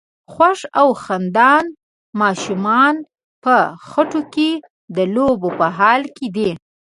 خوښ 0.31 0.59
او 0.79 0.87
خندان 1.03 1.65
ماشومان 2.21 2.95
په 3.43 3.55
خټو 3.87 4.21
کې 4.33 4.49
د 4.95 4.97
لوبو 5.15 5.49
په 5.59 5.67
حال 5.77 6.01
کې 6.15 6.27
دي. 6.35 6.49